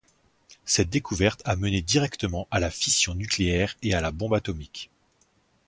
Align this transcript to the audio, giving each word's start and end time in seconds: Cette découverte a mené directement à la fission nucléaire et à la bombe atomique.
Cette 0.65 0.89
découverte 0.89 1.43
a 1.45 1.55
mené 1.55 1.83
directement 1.83 2.47
à 2.49 2.59
la 2.59 2.71
fission 2.71 3.13
nucléaire 3.13 3.77
et 3.83 3.93
à 3.93 4.01
la 4.01 4.09
bombe 4.11 4.33
atomique. 4.33 4.89